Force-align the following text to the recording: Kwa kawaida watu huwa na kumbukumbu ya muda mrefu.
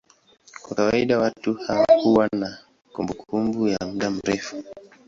Kwa 0.61 0.75
kawaida 0.75 1.19
watu 1.19 1.59
huwa 2.03 2.27
na 2.33 2.57
kumbukumbu 2.93 3.67
ya 3.67 3.77
muda 3.87 4.11
mrefu. 4.11 4.63